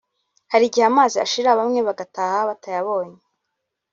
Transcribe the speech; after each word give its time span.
hari 0.51 0.63
igihe 0.67 0.85
amazi 0.91 1.15
ashira 1.25 1.57
bamwe 1.59 1.79
bagataha 1.87 2.37
batayabonye 2.49 3.19